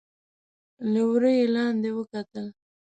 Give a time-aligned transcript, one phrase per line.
[0.91, 2.45] له وره يې لاندې وکتل.